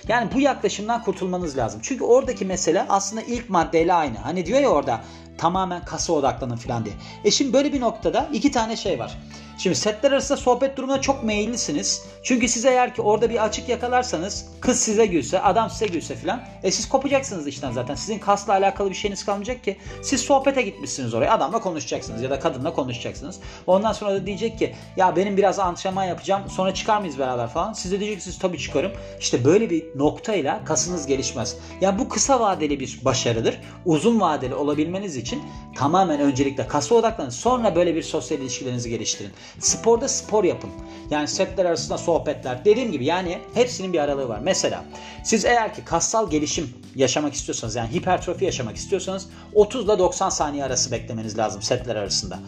Yani 0.08 0.30
bu 0.34 0.40
yaklaşımdan 0.40 1.02
kurtulmanız 1.02 1.56
lazım. 1.56 1.80
Çünkü 1.84 2.04
oradaki 2.04 2.44
mesele 2.44 2.86
aslında 2.88 3.22
ilk 3.22 3.50
maddeyle 3.50 3.92
aynı. 3.92 4.18
Hani 4.18 4.46
diyor 4.46 4.60
ya 4.60 4.68
orada 4.68 5.00
tamamen 5.38 5.84
kasa 5.84 6.12
odaklanın 6.12 6.56
falan 6.56 6.84
diye. 6.84 6.94
E 7.24 7.30
şimdi 7.30 7.52
böyle 7.52 7.72
bir 7.72 7.80
noktada 7.80 8.28
iki 8.32 8.50
tane 8.50 8.76
şey 8.76 8.98
var. 8.98 9.18
Şimdi 9.58 9.76
setler 9.76 10.12
arasında 10.12 10.38
sohbet 10.38 10.76
durumuna 10.76 11.00
çok 11.00 11.24
meyillisiniz. 11.24 12.02
Çünkü 12.22 12.48
siz 12.48 12.64
eğer 12.64 12.94
ki 12.94 13.02
orada 13.02 13.30
bir 13.30 13.44
açık 13.44 13.68
yakalarsanız 13.68 14.46
kız 14.60 14.80
size 14.80 15.06
gülse, 15.06 15.40
adam 15.40 15.70
size 15.70 15.86
gülse 15.86 16.16
filan 16.16 16.42
e 16.62 16.70
siz 16.70 16.88
kopacaksınız 16.88 17.46
işten 17.46 17.72
zaten. 17.72 17.94
Sizin 17.94 18.18
kasla 18.18 18.52
alakalı 18.52 18.90
bir 18.90 18.94
şeyiniz 18.94 19.24
kalmayacak 19.24 19.64
ki. 19.64 19.76
Siz 20.02 20.20
sohbete 20.20 20.62
gitmişsiniz 20.62 21.14
oraya. 21.14 21.32
Adamla 21.32 21.60
konuşacaksınız 21.60 22.22
ya 22.22 22.30
da 22.30 22.40
kadınla 22.40 22.74
konuşacaksınız. 22.74 23.40
Ondan 23.66 23.92
sonra 23.92 24.10
da 24.10 24.26
diyecek 24.26 24.58
ki 24.58 24.74
ya 24.96 25.16
benim 25.16 25.36
biraz 25.36 25.58
antrenman 25.58 26.04
yapacağım 26.04 26.42
sonra 26.50 26.74
çıkar 26.74 27.00
mıyız 27.00 27.18
beraber 27.18 27.48
falan. 27.48 27.72
Siz 27.72 27.92
de 27.92 28.00
diyeceksiniz 28.00 28.38
tabii 28.38 28.58
çıkarım. 28.58 28.92
İşte 29.20 29.44
böyle 29.44 29.70
bir 29.70 29.84
noktayla 29.98 30.64
kasınız 30.64 31.06
gelişmez. 31.06 31.56
Yani 31.80 31.98
bu 31.98 32.08
kısa 32.08 32.40
vadeli 32.40 32.80
bir 32.80 33.00
başarıdır. 33.04 33.60
Uzun 33.84 34.20
vadeli 34.20 34.54
olabilmeniz 34.54 35.16
için 35.16 35.42
tamamen 35.76 36.20
öncelikle 36.20 36.68
kasa 36.68 36.94
odaklanın. 36.94 37.30
Sonra 37.30 37.76
böyle 37.76 37.94
bir 37.94 38.02
sosyal 38.02 38.40
ilişkilerinizi 38.40 38.90
geliştirin. 38.90 39.30
Sporda 39.58 40.08
spor 40.08 40.44
yapın. 40.44 40.70
Yani 41.10 41.28
setler 41.28 41.64
arasında 41.64 41.98
sohbetler. 41.98 42.64
Dediğim 42.64 42.92
gibi 42.92 43.04
yani 43.04 43.38
hepsinin 43.54 43.92
bir 43.92 43.98
aralığı 43.98 44.28
var. 44.28 44.40
Mesela 44.42 44.84
siz 45.24 45.44
eğer 45.44 45.74
ki 45.74 45.84
kassal 45.84 46.30
gelişim 46.30 46.74
yaşamak 46.94 47.34
istiyorsanız 47.34 47.76
yani 47.76 47.94
hipertrofi 47.94 48.44
yaşamak 48.44 48.76
istiyorsanız 48.76 49.28
30 49.54 49.84
ile 49.84 49.98
90 49.98 50.28
saniye 50.28 50.64
arası 50.64 50.92
beklemeniz 50.92 51.38
lazım 51.38 51.62
setler 51.62 51.96
arasında. 51.96 52.38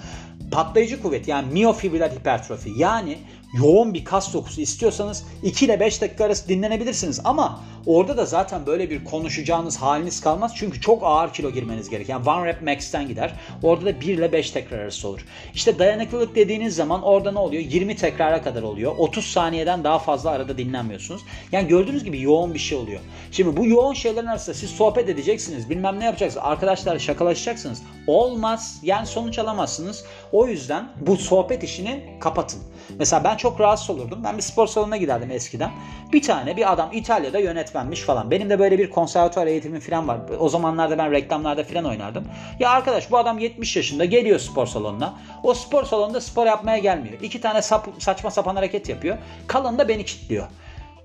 Patlayıcı 0.50 1.02
kuvvet 1.02 1.28
yani 1.28 1.52
miyofibriler 1.52 2.10
hipertrofi 2.10 2.70
yani 2.76 3.18
yoğun 3.52 3.94
bir 3.94 4.04
kas 4.04 4.34
dokusu 4.34 4.60
istiyorsanız 4.60 5.24
2 5.42 5.64
ile 5.64 5.80
5 5.80 6.02
dakika 6.02 6.24
arası 6.24 6.48
dinlenebilirsiniz 6.48 7.20
ama 7.24 7.60
orada 7.86 8.16
da 8.16 8.24
zaten 8.24 8.66
böyle 8.66 8.90
bir 8.90 9.04
konuşacağınız 9.04 9.76
haliniz 9.76 10.20
kalmaz 10.20 10.52
çünkü 10.56 10.80
çok 10.80 11.02
ağır 11.02 11.32
kilo 11.32 11.50
girmeniz 11.50 11.90
gerek. 11.90 12.08
Yani 12.08 12.28
one 12.28 12.46
rep 12.46 12.62
max'ten 12.62 13.08
gider. 13.08 13.32
Orada 13.62 13.86
da 13.86 14.00
1 14.00 14.06
ile 14.06 14.32
5 14.32 14.50
tekrar 14.50 14.78
arası 14.78 15.08
olur. 15.08 15.24
İşte 15.54 15.78
dayanıklılık 15.78 16.34
dediğiniz 16.34 16.76
zaman 16.76 17.02
orada 17.02 17.32
ne 17.32 17.38
oluyor? 17.38 17.62
20 17.62 17.96
tekrara 17.96 18.42
kadar 18.42 18.62
oluyor. 18.62 18.94
30 18.98 19.24
saniyeden 19.24 19.84
daha 19.84 19.98
fazla 19.98 20.30
arada 20.30 20.58
dinlenmiyorsunuz. 20.58 21.22
Yani 21.52 21.68
gördüğünüz 21.68 22.04
gibi 22.04 22.20
yoğun 22.22 22.54
bir 22.54 22.58
şey 22.58 22.78
oluyor. 22.78 23.00
Şimdi 23.32 23.56
bu 23.56 23.66
yoğun 23.66 23.94
şeylerin 23.94 24.26
arasında 24.26 24.54
siz 24.54 24.70
sohbet 24.70 25.08
edeceksiniz. 25.08 25.70
Bilmem 25.70 26.00
ne 26.00 26.04
yapacaksınız. 26.04 26.44
Arkadaşlarla 26.46 26.98
şakalaşacaksınız. 26.98 27.82
Olmaz. 28.06 28.80
Yani 28.82 29.06
sonuç 29.06 29.38
alamazsınız. 29.38 30.04
O 30.32 30.46
yüzden 30.46 30.88
bu 31.00 31.16
sohbet 31.16 31.64
işini 31.64 32.16
kapatın. 32.20 32.60
Mesela 32.99 33.25
ben 33.25 33.37
çok 33.37 33.61
rahatsız 33.61 33.90
olurdum. 33.90 34.21
Ben 34.25 34.37
bir 34.37 34.42
spor 34.42 34.66
salonuna 34.66 34.97
giderdim 34.97 35.30
eskiden. 35.30 35.71
Bir 36.12 36.23
tane 36.23 36.57
bir 36.57 36.73
adam 36.73 36.90
İtalya'da 36.92 37.38
yönetmenmiş 37.38 38.00
falan. 38.00 38.30
Benim 38.30 38.50
de 38.50 38.59
böyle 38.59 38.78
bir 38.78 38.90
konservatuar 38.90 39.47
eğitimim 39.47 39.80
falan 39.80 40.09
var. 40.09 40.18
O 40.38 40.49
zamanlarda 40.49 40.99
ben 40.99 41.11
reklamlarda 41.11 41.64
falan 41.64 41.85
oynardım. 41.85 42.25
Ya 42.59 42.71
arkadaş 42.71 43.11
bu 43.11 43.18
adam 43.18 43.38
70 43.38 43.76
yaşında 43.76 44.04
geliyor 44.04 44.38
spor 44.38 44.66
salonuna. 44.66 45.14
O 45.42 45.54
spor 45.54 45.85
salonunda 45.85 46.21
spor 46.21 46.47
yapmaya 46.47 46.78
gelmiyor. 46.78 47.21
İki 47.23 47.40
tane 47.40 47.62
sap, 47.62 47.88
saçma 47.99 48.30
sapan 48.30 48.57
hareket 48.57 48.88
yapıyor. 48.88 49.16
Kalanı 49.47 49.78
da 49.78 49.88
beni 49.88 50.04
kilitliyor. 50.04 50.47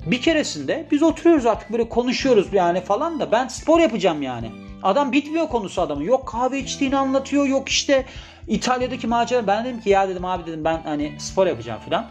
Bir 0.06 0.22
keresinde 0.22 0.88
biz 0.92 1.04
oturuyoruz 1.04 1.46
artık 1.46 1.72
böyle 1.72 1.90
konuşuyoruz 1.90 2.54
yani 2.54 2.82
falan 2.82 3.20
da 3.20 3.32
ben 3.32 3.48
spor 3.48 3.80
yapacağım 3.80 4.22
yani. 4.22 4.52
Adam 4.84 5.12
bitmiyor 5.12 5.48
konusu 5.48 5.82
adamın. 5.82 6.04
Yok 6.04 6.28
kahve 6.28 6.60
içtiğini 6.60 6.98
anlatıyor. 6.98 7.46
Yok 7.46 7.70
işte 7.70 8.06
İtalya'daki 8.48 9.08
macera. 9.08 9.48
Ben 9.48 9.66
dedim 9.66 9.82
ki 9.82 9.90
ya 9.90 10.10
dedim 10.10 10.26
abi 10.26 10.46
dedim 10.46 10.66
ben 10.66 10.82
hani 10.84 11.16
spor 11.20 11.48
yapacağım 11.48 11.80
falan. 11.90 12.06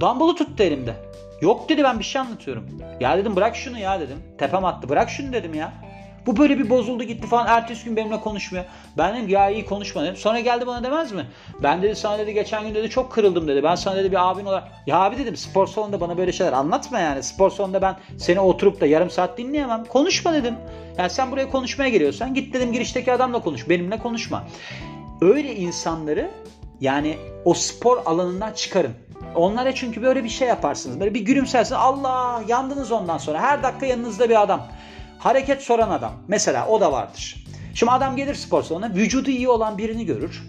Dumbbell'ı 0.00 0.34
tuttu 0.34 0.62
elimde. 0.62 0.94
Yok 1.40 1.68
dedi 1.68 1.84
ben 1.84 1.98
bir 1.98 2.04
şey 2.04 2.20
anlatıyorum. 2.20 2.66
Ya 3.00 3.18
dedim 3.18 3.36
bırak 3.36 3.56
şunu 3.56 3.78
ya 3.78 4.00
dedim. 4.00 4.18
Tepem 4.38 4.64
attı 4.64 4.88
bırak 4.88 5.10
şunu 5.10 5.32
dedim 5.32 5.54
ya. 5.54 5.72
Bu 6.26 6.36
böyle 6.36 6.58
bir 6.58 6.70
bozuldu 6.70 7.04
gitti 7.04 7.26
falan. 7.26 7.46
Ertesi 7.46 7.84
gün 7.84 7.96
benimle 7.96 8.20
konuşmuyor. 8.20 8.64
Ben 8.98 9.16
dedim 9.16 9.28
ya 9.28 9.50
iyi 9.50 9.66
konuşma 9.66 10.02
dedim. 10.02 10.16
Sonra 10.16 10.40
geldi 10.40 10.66
bana 10.66 10.84
demez 10.84 11.12
mi? 11.12 11.26
Ben 11.62 11.82
dedi 11.82 11.96
sana 11.96 12.18
dedi 12.18 12.34
geçen 12.34 12.66
gün 12.66 12.74
dedi 12.74 12.90
çok 12.90 13.12
kırıldım 13.12 13.48
dedi. 13.48 13.62
Ben 13.62 13.74
sana 13.74 13.96
dedi 13.96 14.12
bir 14.12 14.30
abin 14.30 14.44
olarak. 14.44 14.68
Ya 14.86 14.98
abi 14.98 15.18
dedim 15.18 15.36
spor 15.36 15.66
salonunda 15.66 16.00
bana 16.00 16.18
böyle 16.18 16.32
şeyler 16.32 16.52
anlatma 16.52 17.00
yani. 17.00 17.22
Spor 17.22 17.50
salonunda 17.50 17.82
ben 17.82 17.96
seni 18.18 18.40
oturup 18.40 18.80
da 18.80 18.86
yarım 18.86 19.10
saat 19.10 19.38
dinleyemem. 19.38 19.84
Konuşma 19.84 20.32
dedim. 20.32 20.54
Yani 20.98 21.10
sen 21.10 21.30
buraya 21.30 21.50
konuşmaya 21.50 21.90
geliyorsan 21.90 22.34
git 22.34 22.54
dedim 22.54 22.72
girişteki 22.72 23.12
adamla 23.12 23.42
konuş. 23.42 23.68
Benimle 23.68 23.98
konuşma. 23.98 24.44
Öyle 25.20 25.56
insanları 25.56 26.30
yani 26.80 27.16
o 27.44 27.54
spor 27.54 28.02
alanından 28.06 28.52
çıkarın. 28.52 28.92
Onlara 29.34 29.74
çünkü 29.74 30.02
böyle 30.02 30.24
bir 30.24 30.28
şey 30.28 30.48
yaparsınız. 30.48 31.00
Böyle 31.00 31.14
bir 31.14 31.20
gülümsersiniz. 31.20 31.80
Allah 31.80 32.42
yandınız 32.48 32.92
ondan 32.92 33.18
sonra. 33.18 33.40
Her 33.40 33.62
dakika 33.62 33.86
yanınızda 33.86 34.28
bir 34.28 34.42
adam. 34.42 34.66
Hareket 35.20 35.62
soran 35.62 35.90
adam. 35.90 36.12
Mesela 36.28 36.68
o 36.68 36.80
da 36.80 36.92
vardır. 36.92 37.44
Şimdi 37.74 37.92
adam 37.92 38.16
gelir 38.16 38.34
spor 38.34 38.62
salonuna 38.62 38.94
vücudu 38.94 39.30
iyi 39.30 39.48
olan 39.48 39.78
birini 39.78 40.06
görür. 40.06 40.42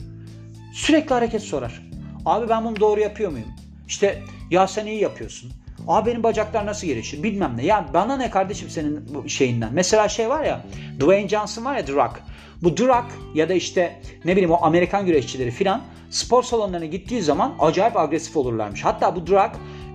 Sürekli 0.73 1.13
hareket 1.13 1.41
sorar. 1.41 1.81
Abi 2.25 2.49
ben 2.49 2.65
bunu 2.65 2.79
doğru 2.79 2.99
yapıyor 2.99 3.31
muyum? 3.31 3.47
İşte 3.87 4.21
ya 4.51 4.67
sen 4.67 4.85
iyi 4.85 5.01
yapıyorsun. 5.01 5.51
Abi 5.87 6.09
benim 6.09 6.23
bacaklar 6.23 6.65
nasıl 6.65 6.87
gelişir 6.87 7.23
bilmem 7.23 7.53
ne. 7.57 7.65
Ya 7.65 7.85
bana 7.93 8.17
ne 8.17 8.29
kardeşim 8.29 8.69
senin 8.69 9.27
şeyinden. 9.27 9.69
Mesela 9.73 10.09
şey 10.09 10.29
var 10.29 10.43
ya 10.43 10.65
Dwayne 10.99 11.29
Johnson 11.29 11.65
var 11.65 11.75
ya 11.75 11.85
The 11.85 11.93
Rock. 11.93 12.19
Bu 12.63 12.75
The 12.75 12.87
Rock 12.87 13.05
ya 13.35 13.49
da 13.49 13.53
işte 13.53 14.01
ne 14.25 14.31
bileyim 14.31 14.51
o 14.51 14.57
Amerikan 14.61 15.05
güreşçileri 15.05 15.51
filan 15.51 15.81
spor 16.09 16.43
salonlarına 16.43 16.85
gittiği 16.85 17.21
zaman 17.21 17.53
acayip 17.59 17.97
agresif 17.97 18.37
olurlarmış. 18.37 18.85
Hatta 18.85 19.15
bu 19.15 19.25
The 19.25 19.35
Rock 19.35 19.51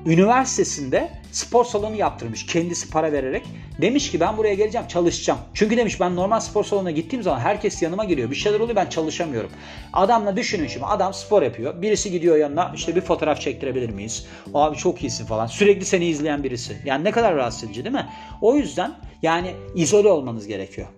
üniversitesinde 0.06 1.10
spor 1.32 1.64
salonu 1.64 1.96
yaptırmış 1.96 2.46
kendisi 2.46 2.90
para 2.90 3.12
vererek. 3.12 3.46
Demiş 3.80 4.10
ki 4.10 4.20
ben 4.20 4.36
buraya 4.36 4.54
geleceğim 4.54 4.86
çalışacağım. 4.88 5.38
Çünkü 5.54 5.76
demiş 5.76 6.00
ben 6.00 6.16
normal 6.16 6.40
spor 6.40 6.64
salonuna 6.64 6.90
gittiğim 6.90 7.22
zaman 7.22 7.38
herkes 7.38 7.82
yanıma 7.82 8.04
geliyor. 8.04 8.30
Bir 8.30 8.36
şeyler 8.36 8.60
oluyor 8.60 8.76
ben 8.76 8.86
çalışamıyorum. 8.86 9.50
Adamla 9.92 10.36
düşünün 10.36 10.66
şimdi 10.66 10.86
adam 10.86 11.14
spor 11.14 11.42
yapıyor. 11.42 11.82
Birisi 11.82 12.10
gidiyor 12.10 12.36
yanına 12.36 12.72
işte 12.74 12.96
bir 12.96 13.00
fotoğraf 13.00 13.40
çektirebilir 13.40 13.90
miyiz? 13.90 14.26
Abi 14.54 14.76
çok 14.76 15.02
iyisin 15.02 15.26
falan. 15.26 15.46
Sürekli 15.46 15.84
seni 15.84 16.06
izleyen 16.06 16.44
birisi. 16.44 16.76
Yani 16.84 17.04
ne 17.04 17.10
kadar 17.10 17.36
rahatsız 17.36 17.64
edici 17.64 17.84
değil 17.84 17.94
mi? 17.94 18.06
O 18.40 18.56
yüzden 18.56 18.94
yani 19.22 19.54
izole 19.74 20.08
olmanız 20.08 20.46
gerekiyor. 20.46 20.88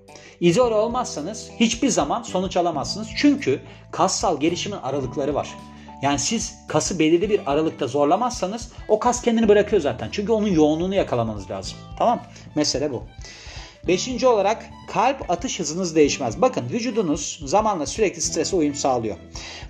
İzole 0.40 0.74
olmazsanız 0.74 1.50
hiçbir 1.60 1.88
zaman 1.88 2.22
sonuç 2.22 2.56
alamazsınız. 2.56 3.08
Çünkü 3.16 3.60
kassal 3.92 4.40
gelişimin 4.40 4.76
aralıkları 4.76 5.34
var. 5.34 5.48
Yani 6.02 6.18
siz 6.18 6.58
kası 6.68 6.98
belirli 6.98 7.30
bir 7.30 7.40
aralıkta 7.52 7.86
zorlamazsanız 7.86 8.72
o 8.88 8.98
kas 8.98 9.22
kendini 9.22 9.48
bırakıyor 9.48 9.82
zaten. 9.82 10.08
Çünkü 10.12 10.32
onun 10.32 10.48
yoğunluğunu 10.48 10.94
yakalamanız 10.94 11.50
lazım. 11.50 11.78
Tamam? 11.98 12.22
Mesele 12.54 12.92
bu. 12.92 13.04
Beşinci 13.86 14.26
olarak 14.26 14.64
kalp 14.88 15.30
atış 15.30 15.60
hızınız 15.60 15.96
değişmez. 15.96 16.40
Bakın 16.40 16.64
vücudunuz 16.70 17.40
zamanla 17.44 17.86
sürekli 17.86 18.20
strese 18.20 18.56
uyum 18.56 18.74
sağlıyor. 18.74 19.16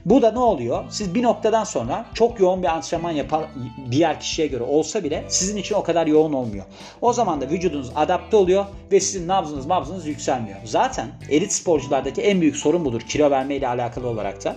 Bu 0.04 0.22
da 0.22 0.32
ne 0.32 0.38
oluyor? 0.38 0.84
Siz 0.90 1.14
bir 1.14 1.22
noktadan 1.22 1.64
sonra 1.64 2.06
çok 2.14 2.40
yoğun 2.40 2.62
bir 2.62 2.68
antrenman 2.68 3.10
yapan 3.10 3.44
diğer 3.90 4.20
kişiye 4.20 4.48
göre 4.48 4.62
olsa 4.62 5.04
bile 5.04 5.24
sizin 5.28 5.56
için 5.56 5.74
o 5.74 5.82
kadar 5.82 6.06
yoğun 6.06 6.32
olmuyor. 6.32 6.64
O 7.00 7.12
zaman 7.12 7.40
da 7.40 7.48
vücudunuz 7.48 7.90
adapte 7.96 8.36
oluyor 8.36 8.66
ve 8.92 9.00
sizin 9.00 9.28
nabzınız 9.28 9.66
mabzınız 9.66 10.06
yükselmiyor. 10.06 10.58
Zaten 10.64 11.08
elit 11.30 11.52
sporculardaki 11.52 12.22
en 12.22 12.40
büyük 12.40 12.56
sorun 12.56 12.84
budur 12.84 13.00
kilo 13.00 13.30
verme 13.30 13.56
ile 13.56 13.68
alakalı 13.68 14.08
olarak 14.08 14.44
da. 14.44 14.56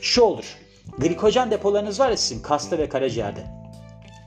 Şu 0.00 0.22
olur. 0.22 0.56
Glikojen 0.98 1.50
depolarınız 1.50 2.00
var 2.00 2.10
ya 2.10 2.16
sizin 2.16 2.42
kasta 2.42 2.78
ve 2.78 2.88
karaciğerde. 2.88 3.60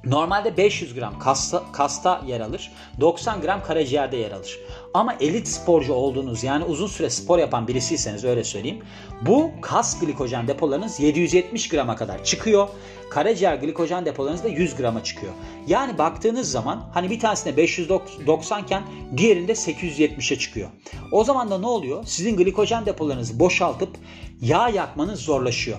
Normalde 0.05 0.57
500 0.57 0.93
gram 0.93 1.19
kasta, 1.19 1.63
kasta 1.71 2.21
yer 2.27 2.41
alır, 2.41 2.71
90 2.99 3.41
gram 3.41 3.63
karaciğerde 3.63 4.17
yer 4.17 4.31
alır. 4.31 4.59
Ama 4.93 5.13
elit 5.19 5.47
sporcu 5.47 5.93
olduğunuz 5.93 6.43
yani 6.43 6.63
uzun 6.63 6.87
süre 6.87 7.09
spor 7.09 7.39
yapan 7.39 7.67
birisiyseniz 7.67 8.23
öyle 8.23 8.43
söyleyeyim. 8.43 8.83
Bu 9.21 9.51
kas 9.61 9.99
glikojen 9.99 10.47
depolarınız 10.47 10.99
770 10.99 11.69
grama 11.69 11.95
kadar 11.95 12.23
çıkıyor. 12.23 12.67
Karaciğer 13.09 13.55
glikojen 13.55 14.05
depolarınız 14.05 14.43
da 14.43 14.47
100 14.47 14.75
grama 14.75 15.03
çıkıyor. 15.03 15.33
Yani 15.67 15.97
baktığınız 15.97 16.51
zaman 16.51 16.89
hani 16.93 17.09
bir 17.09 17.19
tanesinde 17.19 17.57
590 17.57 18.63
iken 18.63 18.83
diğerinde 19.17 19.51
870'e 19.51 20.39
çıkıyor. 20.39 20.69
O 21.11 21.23
zaman 21.23 21.51
da 21.51 21.57
ne 21.57 21.67
oluyor? 21.67 22.03
Sizin 22.05 22.37
glikojen 22.37 22.85
depolarınızı 22.85 23.39
boşaltıp 23.39 23.89
yağ 24.41 24.69
yakmanız 24.69 25.19
zorlaşıyor. 25.19 25.77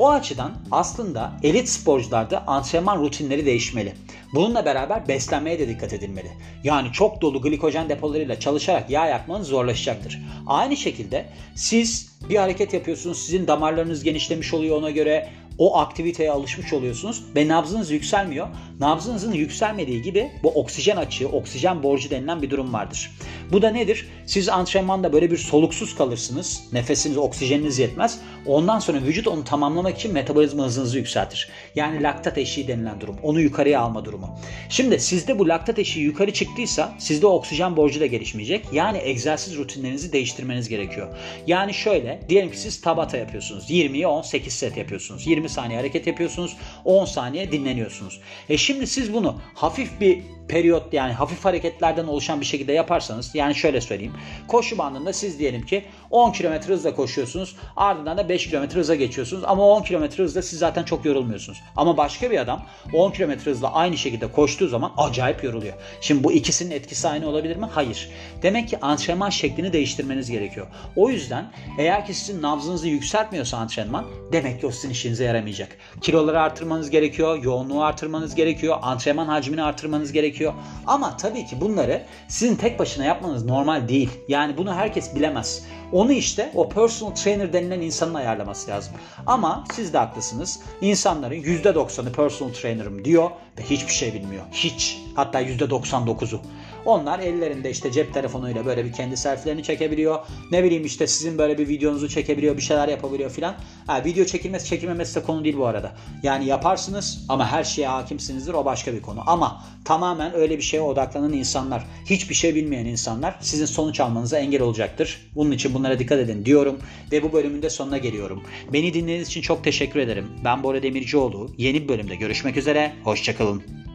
O 0.00 0.10
açıdan 0.10 0.52
aslında 0.70 1.32
elit 1.42 1.68
sporcularda 1.68 2.46
antrenman 2.46 3.00
rutinleri 3.00 3.46
değişmeli. 3.46 3.94
Bununla 4.34 4.64
beraber 4.64 5.08
beslenmeye 5.08 5.58
de 5.58 5.68
dikkat 5.68 5.92
edilmeli. 5.92 6.30
Yani 6.64 6.92
çok 6.92 7.20
dolu 7.20 7.42
glikojen 7.42 7.88
depolarıyla 7.88 8.40
çalışarak 8.40 8.90
yağ 8.90 9.06
yakmanız 9.06 9.46
zorlaşacaktır. 9.48 10.22
Aynı 10.46 10.76
şekilde 10.76 11.26
siz 11.54 12.10
bir 12.28 12.36
hareket 12.36 12.74
yapıyorsunuz, 12.74 13.18
sizin 13.18 13.46
damarlarınız 13.46 14.04
genişlemiş 14.04 14.54
oluyor 14.54 14.76
ona 14.76 14.90
göre 14.90 15.28
o 15.60 15.78
aktiviteye 15.78 16.30
alışmış 16.30 16.72
oluyorsunuz 16.72 17.22
ve 17.36 17.48
nabzınız 17.48 17.90
yükselmiyor. 17.90 18.48
Nabzınızın 18.80 19.32
yükselmediği 19.32 20.02
gibi 20.02 20.30
bu 20.42 20.48
oksijen 20.48 20.96
açığı, 20.96 21.28
oksijen 21.28 21.82
borcu 21.82 22.10
denilen 22.10 22.42
bir 22.42 22.50
durum 22.50 22.72
vardır. 22.72 23.10
Bu 23.52 23.62
da 23.62 23.70
nedir? 23.70 24.08
Siz 24.26 24.48
antrenmanda 24.48 25.12
böyle 25.12 25.30
bir 25.30 25.36
soluksuz 25.36 25.94
kalırsınız. 25.94 26.62
Nefesiniz, 26.72 27.16
oksijeniniz 27.16 27.78
yetmez. 27.78 28.20
Ondan 28.46 28.78
sonra 28.78 29.02
vücut 29.02 29.28
onu 29.28 29.44
tamamlamak 29.44 29.98
için 29.98 30.12
metabolizma 30.12 30.64
hızınızı 30.64 30.98
yükseltir. 30.98 31.48
Yani 31.74 32.02
laktat 32.02 32.38
eşiği 32.38 32.68
denilen 32.68 33.00
durum. 33.00 33.16
Onu 33.22 33.40
yukarıya 33.40 33.80
alma 33.80 34.04
durumu. 34.04 34.38
Şimdi 34.68 35.00
sizde 35.00 35.38
bu 35.38 35.48
laktat 35.48 35.78
eşiği 35.78 36.04
yukarı 36.04 36.32
çıktıysa 36.32 36.94
sizde 36.98 37.26
oksijen 37.26 37.76
borcu 37.76 38.00
da 38.00 38.06
gelişmeyecek. 38.06 38.66
Yani 38.72 38.98
egzersiz 38.98 39.56
rutinlerinizi 39.56 40.12
değiştirmeniz 40.12 40.68
gerekiyor. 40.68 41.08
Yani 41.46 41.74
şöyle 41.74 42.20
diyelim 42.28 42.50
ki 42.50 42.58
siz 42.58 42.80
tabata 42.80 43.16
yapıyorsunuz. 43.16 43.70
20'ye 43.70 44.06
18 44.06 44.52
set 44.52 44.76
yapıyorsunuz. 44.76 45.26
20 45.26 45.49
saniye 45.50 45.78
hareket 45.78 46.06
yapıyorsunuz. 46.06 46.56
10 46.84 47.04
saniye 47.04 47.52
dinleniyorsunuz. 47.52 48.20
E 48.48 48.56
şimdi 48.56 48.86
siz 48.86 49.14
bunu 49.14 49.40
hafif 49.54 50.00
bir 50.00 50.22
periyot 50.48 50.92
yani 50.92 51.12
hafif 51.12 51.44
hareketlerden 51.44 52.06
oluşan 52.06 52.40
bir 52.40 52.46
şekilde 52.46 52.72
yaparsanız 52.72 53.34
yani 53.34 53.54
şöyle 53.54 53.80
söyleyeyim. 53.80 54.12
Koşu 54.48 54.78
bandında 54.78 55.12
siz 55.12 55.38
diyelim 55.38 55.66
ki 55.66 55.84
10 56.10 56.32
km 56.32 56.52
hızla 56.66 56.94
koşuyorsunuz 56.94 57.56
ardından 57.76 58.18
da 58.18 58.28
5 58.28 58.50
km 58.50 58.64
hıza 58.74 58.94
geçiyorsunuz 58.94 59.44
ama 59.46 59.68
10 59.68 59.82
km 59.82 60.04
hızla 60.16 60.42
siz 60.42 60.58
zaten 60.58 60.82
çok 60.82 61.04
yorulmuyorsunuz. 61.04 61.58
Ama 61.76 61.96
başka 61.96 62.30
bir 62.30 62.38
adam 62.38 62.66
10 62.92 63.10
km 63.10 63.32
hızla 63.44 63.72
aynı 63.72 63.98
şekilde 63.98 64.32
koştuğu 64.32 64.68
zaman 64.68 64.92
acayip 64.96 65.44
yoruluyor. 65.44 65.74
Şimdi 66.00 66.24
bu 66.24 66.32
ikisinin 66.32 66.70
etkisi 66.70 67.08
aynı 67.08 67.28
olabilir 67.28 67.56
mi? 67.56 67.66
Hayır. 67.70 68.08
Demek 68.42 68.68
ki 68.68 68.80
antrenman 68.80 69.30
şeklini 69.30 69.72
değiştirmeniz 69.72 70.30
gerekiyor. 70.30 70.66
O 70.96 71.10
yüzden 71.10 71.52
eğer 71.78 72.06
ki 72.06 72.14
sizin 72.14 72.42
nabzınızı 72.42 72.88
yükseltmiyorsa 72.88 73.56
antrenman 73.56 74.06
demek 74.32 74.60
ki 74.60 74.66
o 74.66 74.70
sizin 74.70 74.90
işinize 74.90 75.24
yaramayacak. 75.24 75.76
Kiloları 76.00 76.40
artırmanız 76.40 76.90
gerekiyor, 76.90 77.42
yoğunluğu 77.42 77.82
artırmanız 77.82 78.34
gerekiyor, 78.34 78.78
antrenman 78.82 79.26
hacmini 79.26 79.62
artırmanız 79.62 80.12
gerekiyor 80.12 80.29
gerekiyor. 80.30 80.52
Ama 80.86 81.16
tabii 81.16 81.46
ki 81.46 81.60
bunları 81.60 82.02
sizin 82.28 82.56
tek 82.56 82.78
başına 82.78 83.04
yapmanız 83.04 83.44
normal 83.44 83.88
değil. 83.88 84.10
Yani 84.28 84.56
bunu 84.56 84.74
herkes 84.74 85.14
bilemez. 85.14 85.64
Onu 85.92 86.12
işte 86.12 86.50
o 86.54 86.68
personal 86.68 87.14
trainer 87.14 87.52
denilen 87.52 87.80
insanın 87.80 88.14
ayarlaması 88.14 88.70
lazım. 88.70 88.94
Ama 89.26 89.64
siz 89.72 89.92
de 89.92 89.98
haklısınız. 89.98 90.60
İnsanların 90.80 91.42
%90'ı 91.42 92.12
personal 92.12 92.52
trainer'ım 92.52 93.04
diyor 93.04 93.30
ve 93.58 93.62
hiçbir 93.62 93.92
şey 93.92 94.14
bilmiyor. 94.14 94.42
Hiç. 94.52 94.98
Hatta 95.14 95.42
%99'u. 95.42 96.40
Onlar 96.84 97.18
ellerinde 97.18 97.70
işte 97.70 97.92
cep 97.92 98.14
telefonuyla 98.14 98.66
böyle 98.66 98.84
bir 98.84 98.92
kendi 98.92 99.16
selfilerini 99.16 99.62
çekebiliyor. 99.62 100.18
Ne 100.50 100.64
bileyim 100.64 100.84
işte 100.84 101.06
sizin 101.06 101.38
böyle 101.38 101.58
bir 101.58 101.68
videonuzu 101.68 102.08
çekebiliyor, 102.08 102.56
bir 102.56 102.62
şeyler 102.62 102.88
yapabiliyor 102.88 103.30
filan. 103.30 103.54
Ha, 103.86 104.04
video 104.04 104.24
çekilmesi 104.24 104.66
çekilmemesi 104.66 105.14
de 105.14 105.22
konu 105.22 105.44
değil 105.44 105.56
bu 105.56 105.66
arada. 105.66 105.92
Yani 106.22 106.46
yaparsınız 106.46 107.24
ama 107.28 107.52
her 107.52 107.64
şeye 107.64 107.88
hakimsinizdir 107.88 108.54
o 108.54 108.64
başka 108.64 108.92
bir 108.92 109.02
konu. 109.02 109.22
Ama 109.26 109.64
tamamen 109.84 110.34
öyle 110.34 110.56
bir 110.56 110.62
şeye 110.62 110.80
odaklanan 110.80 111.32
insanlar, 111.32 111.86
hiçbir 112.06 112.34
şey 112.34 112.54
bilmeyen 112.54 112.86
insanlar 112.86 113.34
sizin 113.40 113.66
sonuç 113.66 114.00
almanıza 114.00 114.38
engel 114.38 114.62
olacaktır. 114.62 115.30
Bunun 115.34 115.50
için 115.50 115.74
bunlara 115.74 115.98
dikkat 115.98 116.18
edin 116.18 116.44
diyorum 116.44 116.78
ve 117.12 117.22
bu 117.22 117.32
bölümün 117.32 117.62
de 117.62 117.70
sonuna 117.70 117.98
geliyorum. 117.98 118.42
Beni 118.72 118.94
dinlediğiniz 118.94 119.28
için 119.28 119.40
çok 119.40 119.64
teşekkür 119.64 120.00
ederim. 120.00 120.26
Ben 120.44 120.62
Bora 120.62 120.82
Demircioğlu. 120.82 121.50
Yeni 121.58 121.82
bir 121.82 121.88
bölümde 121.88 122.16
görüşmek 122.16 122.56
üzere. 122.56 122.92
Hoşçakalın. 123.04 123.89